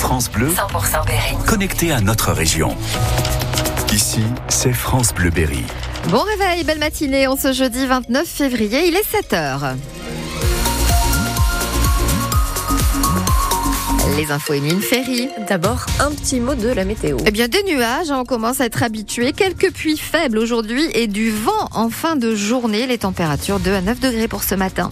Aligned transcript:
France 0.00 0.30
Bleu, 0.30 0.48
100% 0.48 1.06
Berry. 1.06 1.36
connecté 1.46 1.92
à 1.92 2.00
notre 2.00 2.32
région. 2.32 2.74
Ici, 3.92 4.22
c'est 4.48 4.72
France 4.72 5.12
Bleu 5.12 5.28
Berry. 5.28 5.62
Bon 6.08 6.22
réveil, 6.22 6.64
belle 6.64 6.78
matinée. 6.78 7.28
On 7.28 7.36
ce 7.36 7.52
jeudi 7.52 7.86
29 7.86 8.26
février, 8.26 8.88
il 8.88 8.96
est 8.96 9.04
7h. 9.06 9.74
Les 14.16 14.32
infos 14.32 14.54
et 14.54 14.60
mine 14.60 14.80
Ferry. 14.80 15.28
D'abord, 15.46 15.84
un 16.00 16.10
petit 16.12 16.40
mot 16.40 16.54
de 16.54 16.68
la 16.68 16.86
météo. 16.86 17.18
Eh 17.26 17.30
bien, 17.30 17.48
des 17.48 17.62
nuages, 17.62 18.10
on 18.10 18.24
commence 18.24 18.62
à 18.62 18.64
être 18.64 18.82
habitué. 18.82 19.32
Quelques 19.32 19.70
pluies 19.70 19.98
faibles 19.98 20.38
aujourd'hui 20.38 20.88
et 20.94 21.08
du 21.08 21.30
vent 21.30 21.68
en 21.72 21.90
fin 21.90 22.16
de 22.16 22.34
journée. 22.34 22.86
Les 22.86 22.98
températures 22.98 23.60
2 23.60 23.74
à 23.74 23.80
9 23.82 24.00
degrés 24.00 24.28
pour 24.28 24.44
ce 24.44 24.54
matin. 24.54 24.90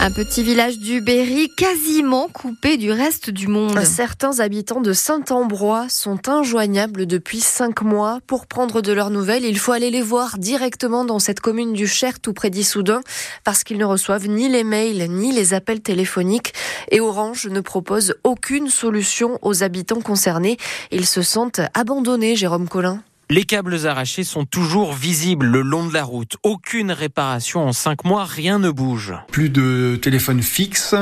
Un 0.00 0.10
petit 0.10 0.42
village 0.42 0.78
du 0.78 1.00
Berry 1.00 1.50
quasiment 1.56 2.28
coupé 2.28 2.76
du 2.76 2.92
reste 2.92 3.30
du 3.30 3.48
monde. 3.48 3.82
Certains 3.84 4.40
habitants 4.40 4.80
de 4.80 4.92
Saint-Ambrois 4.92 5.88
sont 5.88 6.28
injoignables 6.28 7.06
depuis 7.06 7.40
cinq 7.40 7.82
mois. 7.82 8.20
Pour 8.26 8.46
prendre 8.46 8.82
de 8.82 8.92
leurs 8.92 9.10
nouvelles, 9.10 9.44
il 9.44 9.58
faut 9.58 9.72
aller 9.72 9.90
les 9.90 10.02
voir 10.02 10.38
directement 10.38 11.04
dans 11.04 11.18
cette 11.18 11.40
commune 11.40 11.72
du 11.72 11.86
Cher, 11.86 12.20
tout 12.20 12.32
près 12.32 12.50
d'Issoudun, 12.50 13.00
parce 13.42 13.64
qu'ils 13.64 13.78
ne 13.78 13.84
reçoivent 13.84 14.28
ni 14.28 14.48
les 14.48 14.64
mails 14.64 15.10
ni 15.10 15.32
les 15.32 15.54
appels 15.54 15.80
téléphoniques. 15.80 16.52
Et 16.90 17.00
Orange 17.00 17.46
ne 17.46 17.60
propose 17.60 18.14
aucune 18.22 18.68
solution 18.68 19.38
aux 19.42 19.62
habitants 19.62 20.02
concernés. 20.02 20.56
Ils 20.92 21.06
se 21.06 21.22
sentent 21.22 21.60
abandonnés, 21.74 22.36
Jérôme 22.36 22.68
Collin. 22.68 23.02
Les 23.28 23.42
câbles 23.42 23.88
arrachés 23.88 24.22
sont 24.22 24.44
toujours 24.44 24.92
visibles 24.92 25.46
le 25.46 25.60
long 25.62 25.88
de 25.88 25.92
la 25.92 26.04
route. 26.04 26.36
Aucune 26.44 26.92
réparation 26.92 27.66
en 27.66 27.72
cinq 27.72 28.04
mois, 28.04 28.24
rien 28.24 28.60
ne 28.60 28.70
bouge. 28.70 29.14
Plus 29.32 29.50
de 29.50 29.98
téléphone 30.00 30.42
fixe, 30.42 30.94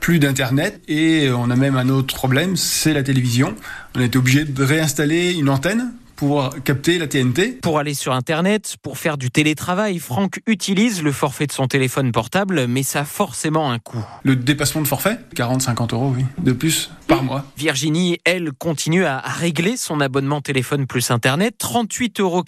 plus 0.00 0.18
d'internet 0.18 0.80
et 0.88 1.30
on 1.30 1.50
a 1.50 1.56
même 1.56 1.76
un 1.76 1.90
autre 1.90 2.14
problème, 2.14 2.56
c'est 2.56 2.94
la 2.94 3.02
télévision. 3.02 3.54
On 3.94 4.00
a 4.00 4.04
été 4.04 4.16
obligé 4.16 4.46
de 4.46 4.64
réinstaller 4.64 5.34
une 5.34 5.50
antenne 5.50 5.92
pour 6.18 6.50
capter 6.64 6.98
la 6.98 7.06
TNT. 7.06 7.60
Pour 7.62 7.78
aller 7.78 7.94
sur 7.94 8.12
Internet, 8.12 8.76
pour 8.82 8.98
faire 8.98 9.18
du 9.18 9.30
télétravail, 9.30 10.00
Franck 10.00 10.40
utilise 10.46 11.00
le 11.02 11.12
forfait 11.12 11.46
de 11.46 11.52
son 11.52 11.68
téléphone 11.68 12.10
portable, 12.10 12.66
mais 12.66 12.82
ça 12.82 13.00
a 13.00 13.04
forcément 13.04 13.70
un 13.70 13.78
coût. 13.78 14.04
Le 14.24 14.34
dépassement 14.34 14.82
de 14.82 14.88
forfait 14.88 15.18
40-50 15.36 15.94
euros, 15.94 16.12
oui, 16.16 16.24
de 16.38 16.52
plus 16.52 16.90
par 17.06 17.22
mois. 17.22 17.44
Virginie, 17.56 18.18
elle, 18.24 18.50
continue 18.52 19.04
à 19.04 19.20
régler 19.20 19.76
son 19.76 20.00
abonnement 20.00 20.40
téléphone 20.40 20.86
plus 20.86 21.10
Internet, 21.12 21.54
38,99 21.62 22.20
euros 22.20 22.44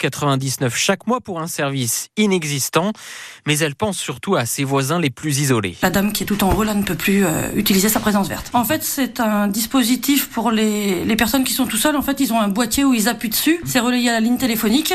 chaque 0.75 1.07
mois 1.07 1.21
pour 1.21 1.39
un 1.39 1.47
service 1.47 2.09
inexistant, 2.17 2.91
mais 3.47 3.57
elle 3.59 3.75
pense 3.75 3.97
surtout 3.97 4.35
à 4.35 4.45
ses 4.45 4.65
voisins 4.65 4.99
les 4.99 5.09
plus 5.09 5.39
isolés. 5.39 5.77
La 5.81 5.89
dame 5.89 6.11
qui 6.11 6.23
est 6.23 6.25
tout 6.25 6.43
en 6.43 6.53
haut 6.53 6.63
là 6.63 6.73
ne 6.73 6.83
peut 6.83 6.95
plus 6.95 7.25
euh, 7.25 7.49
utiliser 7.55 7.87
sa 7.87 8.01
présence 8.01 8.27
verte. 8.27 8.51
En 8.53 8.65
fait, 8.65 8.83
c'est 8.83 9.21
un 9.21 9.47
dispositif 9.47 10.29
pour 10.29 10.51
les, 10.51 11.05
les 11.05 11.15
personnes 11.15 11.45
qui 11.45 11.53
sont 11.53 11.65
tout 11.65 11.77
seules. 11.77 11.95
En 11.95 12.01
fait, 12.01 12.19
ils 12.19 12.33
ont 12.33 12.39
un 12.39 12.49
boîtier 12.49 12.83
où 12.83 12.93
ils 12.93 13.07
appuient 13.07 13.29
dessus 13.29 13.60
c'est 13.65 13.79
relayé 13.79 14.09
à 14.09 14.13
la 14.13 14.19
ligne 14.19 14.37
téléphonique 14.37 14.93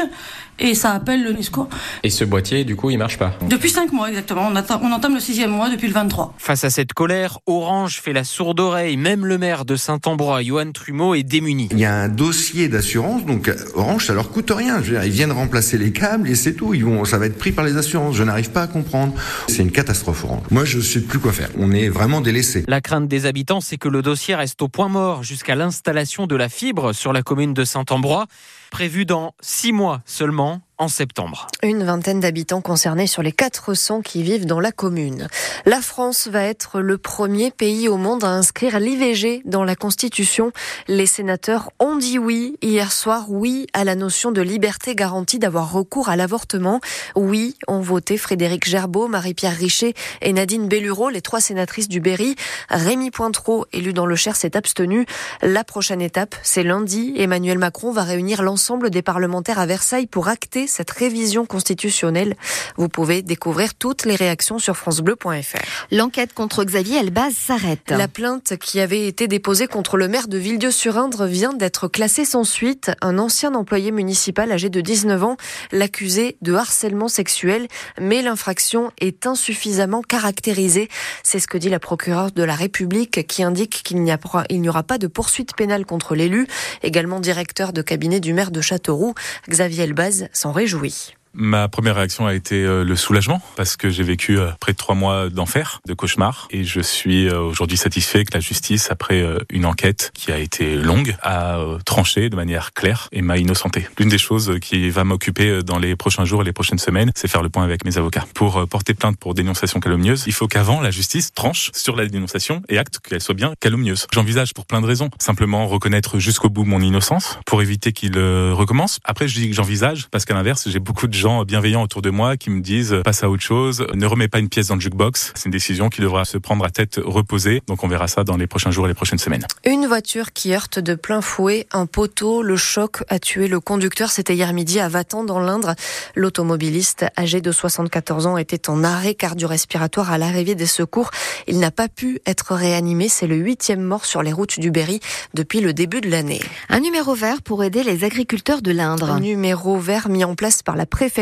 et 0.59 0.75
ça 0.75 0.93
appelle 0.93 1.23
le 1.23 1.33
NESCO. 1.33 1.69
Et 2.03 2.11
ce 2.11 2.25
boîtier, 2.25 2.65
du 2.65 2.77
coup, 2.77 2.91
il 2.91 2.99
marche 2.99 3.19
pas 3.19 3.35
Depuis 3.49 3.71
5 3.71 3.93
mois 3.93 4.09
exactement. 4.09 4.49
On, 4.51 4.57
attend, 4.57 4.81
on 4.83 4.93
entame 4.93 5.15
le 5.15 5.21
sixième 5.21 5.51
mois 5.51 5.71
depuis 5.71 5.89
le 5.89 5.95
23. 5.95 6.35
Face 6.39 6.65
à 6.65 6.71
cette 6.71 6.93
colère, 6.93 7.39
Orange 7.47 8.01
fait 8.01 8.13
la 8.13 8.25
sourde 8.25 8.61
oreille. 8.61 8.97
Même 8.97 9.27
le 9.27 9.39
maire 9.39 9.65
de 9.65 9.77
Saint-Ambrois, 9.77 10.43
Johan 10.43 10.73
Trumeau, 10.73 11.15
est 11.15 11.23
démuni. 11.23 11.69
Il 11.73 11.79
y 11.79 11.85
a 11.85 11.95
un 11.95 12.09
dossier 12.09 12.69
d'assurance, 12.69 13.25
donc 13.25 13.53
Orange, 13.75 14.07
ça 14.07 14.15
leur 14.15 14.31
coûte 14.31 14.51
rien. 14.51 14.83
Je 14.83 14.93
veux 14.93 14.99
dire, 14.99 15.05
ils 15.05 15.13
viennent 15.13 15.33
remplacer 15.33 15.79
les 15.79 15.93
câbles 15.93 16.29
et 16.29 16.35
c'est 16.35 16.55
tout. 16.55 16.75
Ils 16.75 16.85
vont, 16.85 17.05
ça 17.05 17.19
va 17.19 17.27
être 17.27 17.39
pris 17.39 17.53
par 17.53 17.65
les 17.65 17.77
assurances. 17.77 18.17
Je 18.17 18.23
n'arrive 18.23 18.51
pas 18.51 18.63
à 18.63 18.67
comprendre. 18.67 19.15
C'est 19.49 19.63
une 19.63 19.73
catastrophe, 19.73 20.25
Orange. 20.25 20.43
Moi, 20.51 20.65
je 20.65 20.81
sais 20.81 21.01
plus 21.01 21.19
quoi 21.19 21.33
faire. 21.33 21.51
On 21.59 21.73
est 21.73 21.89
vraiment 21.89 22.21
délaissé. 22.21 22.65
La 22.69 22.81
crainte 22.81 23.09
des 23.09 23.27
habitants, 23.27 23.61
c'est 23.61 23.77
que 23.77 23.89
le 23.89 24.03
dossier 24.03 24.35
reste 24.35 24.63
au 24.63 24.69
point 24.69 24.89
mort 24.89 25.23
jusqu'à 25.23 25.55
l'installation 25.55 26.27
de 26.27 26.37
la 26.37 26.49
fibre 26.49 26.93
sur 26.93 27.13
la 27.13 27.23
commune 27.23 27.55
de 27.55 27.65
Saint-Ambrois, 27.65 28.27
prévue 28.71 29.05
dans 29.05 29.35
six 29.41 29.73
mois 29.73 30.03
seulement 30.05 30.63
en 30.79 30.89
septembre. 30.89 31.47
Une 31.63 31.85
vingtaine 31.85 32.21
d'habitants 32.21 32.61
concernés 32.61 33.07
sur 33.07 33.23
les 33.23 33.33
400 33.33 34.03
qui 34.03 34.23
vivent 34.23 34.47
dans 34.47 34.61
la 34.61 34.73
commune. 34.73 35.29
La 35.65 35.81
France 35.81 36.29
va 36.29 36.43
être 36.43 36.81
le 36.81 36.99
premier 36.99 37.51
pays 37.51 37.89
au 37.89 37.97
monde 37.97 38.25
à 38.25 38.29
inscrire 38.29 38.79
l'IVG 38.79 39.43
dans 39.45 39.65
la 39.65 39.75
Constitution. 39.75 40.53
Les 40.87 41.07
sénateurs 41.07 41.71
ont 41.79 41.97
dit 41.97 42.19
oui 42.19 42.57
hier 42.61 42.93
soir, 42.93 43.27
oui 43.31 43.67
à 43.73 43.85
la 43.85 43.95
notion 43.95 44.33
de 44.33 44.43
liberté 44.43 44.95
garantie 44.95 45.39
d'avoir 45.39 45.73
recours 45.73 46.09
à 46.09 46.17
l'avortement. 46.17 46.81
Oui 47.15 47.57
ont 47.69 47.81
voté 47.81 48.19
Frédéric 48.19 48.69
Gerbeau, 48.69 49.09
Marie-Pierre 49.09 49.57
Richer 49.57 49.95
et 50.21 50.33
Nadine 50.33 50.69
Bellureau, 50.69 51.09
les 51.09 51.23
trois 51.23 51.41
sénatrices 51.41 51.89
du 51.89 52.01
Berry. 52.01 52.37
Rémi 52.69 53.11
Pointreau, 53.11 53.67
élu 53.73 53.93
dans 53.93 54.07
le 54.07 54.17
Cher, 54.17 54.37
s'est 54.37 54.57
abstenu. 54.57 55.07
La 55.43 55.65
prochaine 55.65 56.03
étape, 56.03 56.35
c'est 56.43 56.63
lundi. 56.63 57.15
Emmanuel 57.17 57.59
Macron 57.59 57.93
va 57.93 58.03
réunir 58.03 58.43
l'ensemble 58.43 58.91
des 58.91 59.03
parlementaires 59.03 59.59
à 59.59 59.67
Versailles 59.67 60.07
pour 60.07 60.29
acter 60.29 60.66
cette 60.67 60.91
révision 60.91 61.47
constitutionnelle. 61.47 62.37
Vous 62.77 62.89
pouvez 62.89 63.23
découvrir 63.23 63.75
toutes 63.75 64.05
les 64.05 64.15
réactions 64.15 64.59
sur 64.59 64.77
francebleu.fr. 64.77 65.59
L'enquête 65.91 66.33
contre 66.35 66.65
Xavier 66.65 66.99
Elbaz 66.99 67.35
s'arrête. 67.35 67.91
La 67.91 68.09
plainte 68.09 68.57
qui 68.59 68.81
avait 68.81 69.07
été 69.07 69.29
déposée 69.29 69.67
contre 69.67 69.97
le 69.97 70.09
maire 70.09 70.29
de 70.29 70.39
Villedieu-sur-Indre 70.39 71.27
vient 71.27 71.53
d'être 71.53 71.89
classée 71.89 72.25
sans 72.25 72.45
suite. 72.45 72.91
Un 73.03 73.19
ancien 73.19 73.55
employé 73.55 73.91
municipal 73.91 74.53
âgé 74.53 74.71
de 74.71 74.81
19 74.81 75.25
ans 75.25 75.37
l'accusait 75.73 76.37
de 76.43 76.55
harcèlement 76.55 77.09
sexuel, 77.09 77.69
mais 78.01 78.23
l'infraction 78.23 78.91
est 79.01 79.27
insuffisamment 79.27 80.03
caractérisée. 80.03 80.89
C'est 81.23 81.39
ce 81.39 81.47
que 81.47 81.59
dit 81.59 81.69
la 81.69 81.81
procureure 81.81 82.33
de 82.33 82.43
la 82.43 82.55
République 82.55 83.27
qui 83.27 83.43
indique 83.43 83.83
qu'il 83.85 84.03
n'y 84.03 84.69
aura 84.69 84.83
pas 84.83 84.99
de 84.99 85.07
poursuite 85.07 85.55
pénale 85.57 85.87
contre 85.87 86.15
l'élu, 86.15 86.47
également 86.83 87.21
directeur 87.21 87.73
de 87.73 87.83
cabinet 87.83 88.21
du 88.21 88.33
maire 88.33 88.51
de 88.51 88.61
Châteauroux. 88.61 89.15
Xavier 89.49 89.85
Elbaz 89.85 90.29
s'en 90.33 90.53
réjouit. 90.57 91.16
Ma 91.39 91.69
première 91.69 91.97
réaction 91.97 92.27
a 92.27 92.33
été 92.33 92.65
euh, 92.65 92.83
le 92.83 92.97
soulagement 92.97 93.43
parce 93.57 93.77
que 93.77 93.91
j'ai 93.91 94.03
vécu 94.03 94.39
euh, 94.39 94.49
près 94.59 94.73
de 94.73 94.79
trois 94.79 94.95
mois 94.95 95.29
d'enfer, 95.29 95.83
de 95.87 95.93
cauchemar, 95.93 96.49
et 96.51 96.65
je 96.65 96.81
suis 96.81 97.29
euh, 97.29 97.41
aujourd'hui 97.41 97.77
satisfait 97.77 98.25
que 98.25 98.33
la 98.33 98.41
justice, 98.41 98.91
après 98.91 99.23
une 99.51 99.67
enquête 99.67 100.13
qui 100.15 100.33
a 100.33 100.39
été 100.39 100.77
longue, 100.77 101.15
a 101.23 101.59
tranché 101.85 102.31
de 102.31 102.37
manière 102.37 102.73
claire 102.73 103.09
et 103.13 103.21
m'a 103.21 103.37
innocenté. 103.37 103.87
L'une 103.99 104.09
des 104.09 104.19
choses 104.19 104.59
qui 104.63 104.89
va 104.89 105.05
m'occuper 105.05 105.63
dans 105.63 105.79
les 105.79 105.95
prochains 105.95 106.25
jours 106.25 106.41
et 106.41 106.45
les 106.45 106.53
prochaines 106.53 106.79
semaines, 106.79 107.13
c'est 107.15 107.29
faire 107.29 107.43
le 107.43 107.51
point 107.51 107.65
avec 107.65 107.85
mes 107.85 107.99
avocats. 107.99 108.25
Pour 108.35 108.67
porter 108.69 108.95
plainte 108.95 109.19
pour 109.19 109.35
dénonciation 109.35 109.81
calomnieuse, 109.81 110.25
il 110.27 110.33
faut 110.33 110.49
qu'avant 110.49 110.81
la 110.81 110.91
justice 110.91 111.35
tranche 111.35 111.71
sur 111.75 111.97
la 111.97 112.07
dénonciation 112.07 112.63
et 112.69 112.79
acte 112.79 112.99
qu'elle 113.01 113.21
soit 113.21 113.35
bien 113.35 113.55
calomnieuse. 113.61 114.07
J'envisage 114.13 114.55
pour 114.55 114.65
plein 114.65 114.81
de 114.81 114.87
raisons. 114.87 115.11
Simplement 115.19 115.67
reconnaître 115.67 116.19
jusqu'au 116.19 116.49
bout 116.49 116.65
mon 116.65 116.81
innocence 116.81 117.39
pour 117.45 117.61
éviter 117.61 117.93
qu'il 117.93 118.19
recommence. 118.19 119.01
Après, 119.05 119.29
je 119.29 119.35
dis 119.39 119.51
que 119.51 119.55
j'envisage 119.55 120.09
parce 120.11 120.25
qu'à 120.25 120.35
l'inverse, 120.35 120.69
j'ai 120.69 120.81
beaucoup 120.81 121.07
de 121.07 121.15
gens 121.15 121.26
bienveillants 121.27 121.83
autour 121.83 122.03
de 122.03 122.11
moi 122.11 122.37
qui 122.37 122.51
me 122.51 122.61
disent 122.61 122.95
passe 123.05 123.25
à 123.25 123.31
autre 123.31 123.43
chose, 123.43 123.85
ne 123.95 124.07
remets 124.07 124.29
pas 124.29 124.39
une 124.39 124.49
pièce 124.49 124.69
dans 124.69 124.77
le 124.77 124.81
jukebox. 124.81 125.33
C'est 125.35 125.47
une 125.47 125.51
décision 125.51 125.89
qui 125.89 126.01
devra 126.01 126.25
se 126.25 126.39
prendre 126.39 126.65
à 126.65 126.71
tête 126.71 127.01
reposée. 127.03 127.63
Donc 127.67 127.83
on 127.83 127.89
verra 127.89 128.07
ça 128.07 128.23
dans 128.23 128.37
les 128.37 128.47
prochains 128.47 128.71
jours 128.71 128.85
et 128.85 128.89
les 128.89 128.95
prochaines 128.95 129.19
semaines. 129.19 129.45
Une 129.65 129.87
voiture 129.87 130.33
qui 130.33 130.55
heurte 130.55 130.79
de 130.79 130.95
plein 130.95 131.21
fouet 131.21 131.67
un 131.73 131.87
poteau. 131.87 132.43
Le 132.43 132.57
choc 132.57 133.03
a 133.09 133.19
tué 133.19 133.49
le 133.49 133.59
conducteur. 133.59 134.11
C'était 134.11 134.35
hier 134.35 134.53
midi 134.53 134.79
à 134.79 134.89
Vatan 134.89 135.25
dans 135.25 135.41
l'Indre. 135.41 135.75
L'automobiliste 136.15 137.07
âgé 137.19 137.41
de 137.41 137.51
74 137.51 138.27
ans 138.29 138.37
était 138.37 138.71
en 138.71 138.85
arrêt 138.85 139.15
cardio-respiratoire 139.15 140.13
à 140.13 140.19
l'arrivée 140.19 140.55
des 140.55 140.67
secours. 140.67 141.11
Il 141.49 141.59
n'a 141.59 141.73
pas 141.73 141.89
pu 141.89 142.21
être 142.27 142.55
réanimé. 142.55 143.09
C'est 143.09 143.27
le 143.27 143.37
huitième 143.37 143.83
mort 143.83 144.05
sur 144.05 144.23
les 144.23 144.33
routes 144.33 144.61
du 144.61 144.71
Berry 144.71 145.01
depuis 145.35 145.61
le 145.61 145.73
début 145.73 146.01
de 146.01 146.09
l'année. 146.09 146.41
Un 146.69 146.79
numéro 146.79 147.15
vert 147.15 147.43
pour 147.43 147.65
aider 147.65 147.83
les 147.83 148.05
agriculteurs 148.05 148.63
de 148.63 148.71
l'Indre. 148.71 149.11
Un 149.11 149.21
numéro 149.21 149.77
vert 149.77 150.09
mis 150.09 150.23
en 150.23 150.37
place 150.37 150.63
par 150.63 150.77
la 150.77 150.87
préfecture 150.87 151.16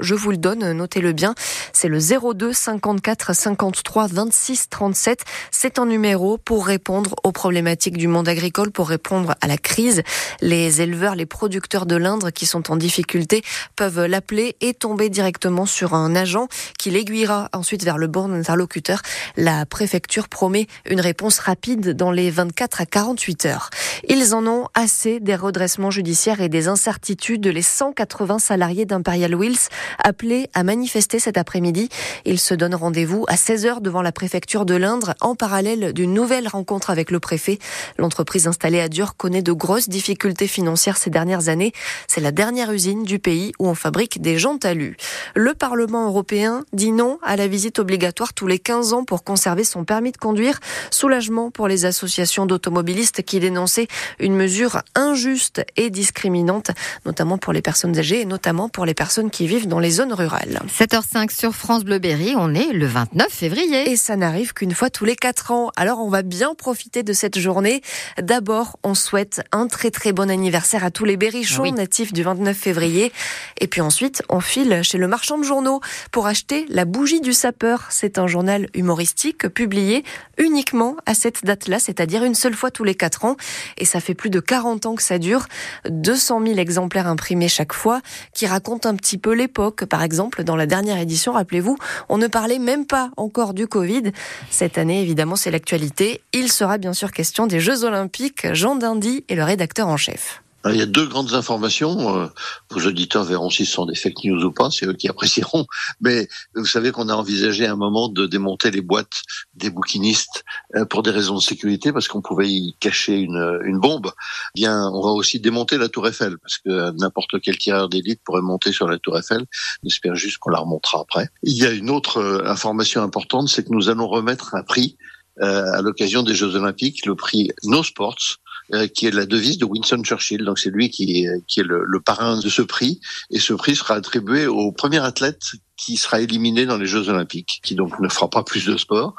je 0.00 0.14
vous 0.14 0.30
le 0.30 0.36
donne, 0.36 0.72
notez-le 0.72 1.12
bien. 1.12 1.34
C'est 1.72 1.88
le 1.88 1.98
02 2.00 2.52
54 2.52 3.34
53 3.34 4.06
26 4.08 4.68
37. 4.68 5.24
C'est 5.50 5.78
un 5.78 5.86
numéro 5.86 6.38
pour 6.38 6.66
répondre 6.66 7.14
aux 7.24 7.32
problématiques 7.32 7.96
du 7.96 8.08
monde 8.08 8.28
agricole, 8.28 8.70
pour 8.70 8.88
répondre 8.88 9.34
à 9.40 9.46
la 9.46 9.56
crise. 9.56 10.02
Les 10.40 10.82
éleveurs, 10.82 11.14
les 11.14 11.26
producteurs 11.26 11.86
de 11.86 11.96
l'Indre 11.96 12.30
qui 12.30 12.46
sont 12.46 12.70
en 12.70 12.76
difficulté 12.76 13.42
peuvent 13.76 14.04
l'appeler 14.04 14.56
et 14.60 14.74
tomber 14.74 15.08
directement 15.08 15.66
sur 15.66 15.94
un 15.94 16.14
agent 16.14 16.48
qui 16.78 16.90
l'aiguillera 16.90 17.48
ensuite 17.52 17.84
vers 17.84 17.98
le 17.98 18.06
bon 18.06 18.32
interlocuteur. 18.32 19.00
La 19.36 19.64
préfecture 19.66 20.28
promet 20.28 20.66
une 20.88 21.00
réponse 21.00 21.38
rapide 21.38 21.90
dans 21.90 22.10
les 22.10 22.30
24 22.30 22.80
à 22.80 22.86
48 22.86 23.46
heures. 23.46 23.70
Ils 24.08 24.34
en 24.34 24.46
ont 24.46 24.66
assez 24.74 25.20
des 25.20 25.34
redressements 25.34 25.90
judiciaires 25.90 26.40
et 26.40 26.48
des 26.48 26.68
incertitudes. 26.68 27.46
Les 27.46 27.62
180 27.62 28.38
salariés 28.38 28.84
d'Imperial 28.84 29.34
Wills, 29.38 29.68
appelés 30.02 30.50
à 30.54 30.62
manifester 30.62 31.18
cet 31.18 31.38
après-midi. 31.38 31.88
Ils 32.24 32.40
se 32.40 32.54
donnent 32.54 32.74
rendez-vous 32.74 33.24
à 33.28 33.34
16h 33.34 33.80
devant 33.80 34.02
la 34.02 34.12
préfecture 34.12 34.64
de 34.64 34.74
l'Indre 34.74 35.14
en 35.20 35.34
parallèle 35.34 35.92
d'une 35.92 36.12
nouvelle 36.12 36.48
rencontre 36.48 36.90
avec 36.90 37.10
le 37.10 37.20
préfet. 37.20 37.58
L'entreprise 37.98 38.46
installée 38.46 38.80
à 38.80 38.88
Dur 38.88 39.16
connaît 39.16 39.42
de 39.42 39.52
grosses 39.52 39.88
difficultés 39.88 40.48
financières 40.48 40.96
ces 40.96 41.10
dernières 41.10 41.48
années. 41.48 41.72
C'est 42.06 42.20
la 42.20 42.32
dernière 42.32 42.72
usine 42.72 43.04
du 43.04 43.18
pays 43.18 43.52
où 43.58 43.68
on 43.68 43.74
fabrique 43.74 44.20
des 44.20 44.38
jantes 44.38 44.64
alu. 44.64 44.96
Le 45.34 45.54
Parlement 45.54 46.06
européen 46.06 46.64
dit 46.72 46.92
non 46.92 47.18
à 47.22 47.36
la 47.36 47.48
visite 47.48 47.78
obligatoire 47.78 48.32
tous 48.32 48.46
les 48.46 48.58
15 48.58 48.92
ans 48.92 49.04
pour 49.04 49.24
conserver 49.24 49.64
son 49.64 49.84
permis 49.84 50.12
de 50.12 50.16
conduire. 50.16 50.60
Soulagement 50.90 51.50
pour 51.50 51.68
les 51.68 51.84
associations 51.84 52.46
d'automobilistes 52.46 53.22
qui 53.22 53.40
dénonçaient 53.40 53.88
une 54.18 54.34
mesure 54.34 54.82
injuste 54.94 55.64
et 55.76 55.90
discriminante, 55.90 56.70
notamment 57.04 57.38
pour 57.38 57.52
les 57.52 57.62
personnes 57.62 57.98
âgées 57.98 58.20
et 58.20 58.24
notamment 58.24 58.68
pour 58.68 58.86
les 58.86 58.94
personnes 58.94 59.17
qui 59.26 59.46
vivent 59.48 59.66
dans 59.66 59.80
les 59.80 59.90
zones 59.90 60.12
rurales. 60.12 60.60
7h05 60.68 61.36
sur 61.36 61.54
France 61.54 61.84
Bleu 61.84 61.98
Berry, 61.98 62.34
on 62.36 62.54
est 62.54 62.72
le 62.72 62.86
29 62.86 63.26
février. 63.28 63.90
Et 63.90 63.96
ça 63.96 64.14
n'arrive 64.16 64.54
qu'une 64.54 64.72
fois 64.72 64.90
tous 64.90 65.04
les 65.04 65.16
4 65.16 65.50
ans. 65.50 65.70
Alors 65.76 65.98
on 65.98 66.08
va 66.08 66.22
bien 66.22 66.54
profiter 66.54 67.02
de 67.02 67.12
cette 67.12 67.38
journée. 67.38 67.82
D'abord, 68.22 68.78
on 68.84 68.94
souhaite 68.94 69.42
un 69.50 69.66
très 69.66 69.90
très 69.90 70.12
bon 70.12 70.30
anniversaire 70.30 70.84
à 70.84 70.90
tous 70.92 71.04
les 71.04 71.16
berrichons 71.16 71.62
Oui. 71.64 71.72
natifs 71.72 72.12
du 72.12 72.22
29 72.22 72.56
février. 72.56 73.12
Et 73.60 73.66
puis 73.66 73.80
ensuite, 73.80 74.22
on 74.28 74.40
file 74.40 74.80
chez 74.82 74.98
le 74.98 75.08
marchand 75.08 75.36
de 75.38 75.42
journaux 75.44 75.80
pour 76.12 76.26
acheter 76.28 76.64
La 76.68 76.84
bougie 76.84 77.20
du 77.20 77.32
sapeur. 77.32 77.86
C'est 77.90 78.18
un 78.18 78.28
journal 78.28 78.68
humoristique 78.74 79.48
publié 79.48 80.04
uniquement 80.38 80.96
à 81.06 81.14
cette 81.14 81.44
date-là, 81.44 81.78
c'est-à-dire 81.80 82.22
une 82.22 82.34
seule 82.36 82.54
fois 82.54 82.70
tous 82.70 82.84
les 82.84 82.94
4 82.94 83.24
ans. 83.24 83.36
Et 83.78 83.84
ça 83.84 83.98
fait 84.00 84.14
plus 84.14 84.30
de 84.30 84.38
40 84.40 84.86
ans 84.86 84.94
que 84.94 85.02
ça 85.02 85.18
dure. 85.18 85.46
200 85.88 86.42
000 86.44 86.58
exemplaires 86.58 87.06
imprimés 87.08 87.48
chaque 87.48 87.72
fois 87.72 88.00
qui 88.34 88.46
racontent 88.46 88.88
un 88.88 88.94
petit 88.94 89.07
peu 89.16 89.32
l'époque. 89.32 89.86
Par 89.86 90.02
exemple, 90.02 90.44
dans 90.44 90.56
la 90.56 90.66
dernière 90.66 90.98
édition, 90.98 91.32
rappelez-vous, 91.32 91.78
on 92.10 92.18
ne 92.18 92.26
parlait 92.26 92.58
même 92.58 92.84
pas 92.84 93.10
encore 93.16 93.54
du 93.54 93.66
Covid. 93.66 94.12
Cette 94.50 94.76
année, 94.76 95.00
évidemment, 95.00 95.36
c'est 95.36 95.50
l'actualité. 95.50 96.20
Il 96.34 96.52
sera 96.52 96.76
bien 96.76 96.92
sûr 96.92 97.12
question 97.12 97.46
des 97.46 97.60
Jeux 97.60 97.84
Olympiques. 97.84 98.52
Jean 98.52 98.76
Dindy 98.76 99.24
est 99.28 99.34
le 99.34 99.44
rédacteur 99.44 99.88
en 99.88 99.96
chef. 99.96 100.42
Alors, 100.64 100.74
Il 100.76 100.80
y 100.80 100.82
a 100.82 100.86
deux 100.86 101.06
grandes 101.06 101.34
informations. 101.34 102.18
euh, 102.18 102.26
Vos 102.70 102.86
auditeurs 102.86 103.24
verront 103.24 103.48
si 103.48 103.64
ce 103.64 103.72
sont 103.72 103.86
des 103.86 103.94
fake 103.94 104.24
news 104.24 104.44
ou 104.44 104.52
pas, 104.52 104.70
c'est 104.70 104.86
eux 104.86 104.92
qui 104.92 105.08
apprécieront. 105.08 105.66
Mais 106.00 106.28
vous 106.54 106.66
savez 106.66 106.90
qu'on 106.90 107.08
a 107.08 107.14
envisagé 107.14 107.66
un 107.66 107.76
moment 107.76 108.08
de 108.08 108.26
démonter 108.26 108.70
les 108.70 108.80
boîtes 108.80 109.22
des 109.54 109.70
bouquinistes 109.70 110.44
euh, 110.74 110.84
pour 110.84 111.02
des 111.02 111.10
raisons 111.10 111.36
de 111.36 111.42
sécurité, 111.42 111.92
parce 111.92 112.08
qu'on 112.08 112.22
pouvait 112.22 112.50
y 112.50 112.76
cacher 112.80 113.18
une, 113.18 113.60
une 113.64 113.78
bombe. 113.78 114.10
Bien, 114.54 114.88
on 114.92 115.00
va 115.00 115.10
aussi 115.10 115.38
démonter 115.40 115.78
la 115.78 115.88
Tour 115.88 116.08
Eiffel, 116.08 116.36
parce 116.38 116.58
que 116.58 116.90
n'importe 116.98 117.40
quel 117.40 117.56
tireur 117.56 117.88
d'élite 117.88 118.20
pourrait 118.24 118.42
monter 118.42 118.72
sur 118.72 118.88
la 118.88 118.98
Tour 118.98 119.16
Eiffel. 119.16 119.46
On 119.84 119.86
espère 119.86 120.16
juste 120.16 120.38
qu'on 120.38 120.50
la 120.50 120.58
remontera 120.58 121.00
après. 121.00 121.28
Il 121.44 121.56
y 121.56 121.66
a 121.66 121.70
une 121.70 121.90
autre 121.90 122.18
euh, 122.18 122.44
information 122.46 123.02
importante, 123.02 123.48
c'est 123.48 123.64
que 123.64 123.72
nous 123.72 123.88
allons 123.88 124.08
remettre 124.08 124.54
un 124.54 124.62
prix 124.62 124.96
euh, 125.40 125.72
à 125.72 125.82
l'occasion 125.82 126.24
des 126.24 126.34
Jeux 126.34 126.56
Olympiques, 126.56 127.06
le 127.06 127.14
prix 127.14 127.50
No 127.62 127.84
Sports, 127.84 128.16
euh, 128.18 128.47
qui 128.94 129.06
est 129.06 129.10
la 129.10 129.26
devise 129.26 129.58
de 129.58 129.64
Winston 129.64 130.02
Churchill. 130.02 130.44
Donc 130.44 130.58
c'est 130.58 130.70
lui 130.70 130.90
qui 130.90 131.24
est, 131.24 131.44
qui 131.46 131.60
est 131.60 131.64
le, 131.64 131.84
le 131.86 132.00
parrain 132.00 132.38
de 132.38 132.48
ce 132.48 132.62
prix. 132.62 133.00
Et 133.30 133.38
ce 133.38 133.54
prix 133.54 133.76
sera 133.76 133.94
attribué 133.94 134.46
au 134.46 134.72
premier 134.72 134.98
athlète 134.98 135.42
qui 135.78 135.96
sera 135.96 136.20
éliminé 136.20 136.66
dans 136.66 136.76
les 136.76 136.86
Jeux 136.86 137.08
Olympiques, 137.08 137.60
qui 137.62 137.74
donc 137.74 137.98
ne 138.00 138.08
fera 138.08 138.28
pas 138.28 138.42
plus 138.42 138.66
de 138.66 138.76
sport. 138.76 139.14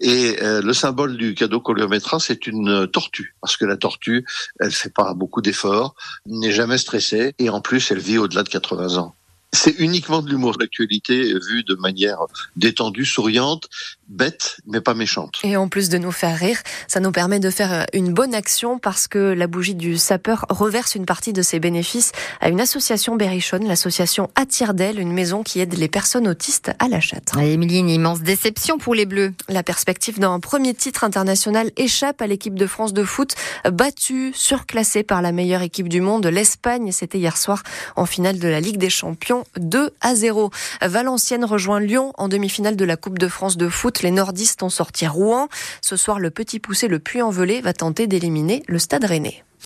Et 0.00 0.42
euh, 0.42 0.60
le 0.60 0.72
symbole 0.72 1.16
du 1.16 1.34
cadeau 1.34 1.60
qu'on 1.60 1.72
lui 1.72 1.82
c'est 2.18 2.46
une 2.46 2.86
tortue, 2.88 3.34
parce 3.40 3.56
que 3.56 3.64
la 3.64 3.76
tortue, 3.76 4.24
elle 4.60 4.72
fait 4.72 4.92
pas 4.92 5.14
beaucoup 5.14 5.40
d'efforts, 5.40 5.94
n'est 6.26 6.52
jamais 6.52 6.78
stressée, 6.78 7.34
et 7.38 7.48
en 7.50 7.60
plus, 7.60 7.90
elle 7.90 7.98
vit 7.98 8.18
au-delà 8.18 8.42
de 8.42 8.48
80 8.48 8.96
ans. 8.98 9.14
C'est 9.54 9.78
uniquement 9.78 10.22
de 10.22 10.30
l'humour 10.30 10.56
d'actualité 10.56 11.34
vu 11.34 11.62
de 11.62 11.74
manière 11.74 12.18
détendue, 12.56 13.04
souriante, 13.04 13.68
bête, 14.08 14.56
mais 14.66 14.80
pas 14.80 14.94
méchante. 14.94 15.40
Et 15.44 15.56
en 15.56 15.68
plus 15.68 15.88
de 15.88 15.98
nous 15.98 16.10
faire 16.10 16.38
rire, 16.38 16.58
ça 16.88 17.00
nous 17.00 17.12
permet 17.12 17.38
de 17.38 17.50
faire 17.50 17.86
une 17.92 18.12
bonne 18.12 18.34
action 18.34 18.78
parce 18.78 19.08
que 19.08 19.18
la 19.18 19.46
bougie 19.46 19.74
du 19.74 19.98
sapeur 19.98 20.46
reverse 20.48 20.94
une 20.94 21.06
partie 21.06 21.32
de 21.32 21.42
ses 21.42 21.60
bénéfices 21.60 22.12
à 22.40 22.48
une 22.48 22.60
association 22.60 23.16
berrichonne, 23.16 23.66
l'association 23.66 24.30
Attire 24.34 24.74
d'elle, 24.74 24.98
une 24.98 25.12
maison 25.12 25.42
qui 25.42 25.60
aide 25.60 25.74
les 25.74 25.88
personnes 25.88 26.28
autistes 26.28 26.72
à 26.78 26.88
la 26.88 27.00
chatte. 27.00 27.32
Émilie, 27.38 27.78
une 27.78 27.90
immense 27.90 28.22
déception 28.22 28.78
pour 28.78 28.94
les 28.94 29.06
Bleus. 29.06 29.34
La 29.48 29.62
perspective 29.62 30.18
d'un 30.18 30.40
premier 30.40 30.74
titre 30.74 31.04
international 31.04 31.70
échappe 31.76 32.22
à 32.22 32.26
l'équipe 32.26 32.54
de 32.54 32.66
France 32.66 32.92
de 32.92 33.04
foot, 33.04 33.34
battue, 33.70 34.32
surclassée 34.34 35.02
par 35.02 35.22
la 35.22 35.32
meilleure 35.32 35.62
équipe 35.62 35.88
du 35.88 36.00
monde, 36.00 36.26
l'Espagne. 36.26 36.90
C'était 36.92 37.18
hier 37.18 37.36
soir 37.36 37.62
en 37.96 38.06
finale 38.06 38.38
de 38.38 38.48
la 38.48 38.60
Ligue 38.60 38.78
des 38.78 38.90
Champions, 38.90 39.41
2 39.56 39.90
à 40.00 40.14
0. 40.14 40.50
Valenciennes 40.80 41.44
rejoint 41.44 41.80
Lyon 41.80 42.12
en 42.18 42.28
demi-finale 42.28 42.76
de 42.76 42.84
la 42.84 42.96
Coupe 42.96 43.18
de 43.18 43.28
France 43.28 43.56
de 43.56 43.68
foot. 43.68 44.02
Les 44.02 44.10
nordistes 44.10 44.62
ont 44.62 44.70
sorti 44.70 45.06
Rouen. 45.06 45.48
Ce 45.80 45.96
soir, 45.96 46.18
le 46.18 46.30
petit 46.30 46.58
poussé, 46.58 46.88
le 46.88 46.98
Puy-en-Velay, 46.98 47.60
va 47.60 47.72
tenter 47.72 48.06
d'éliminer 48.06 48.62
le 48.68 48.78
Stade 48.78 49.04
Rennais. 49.04 49.44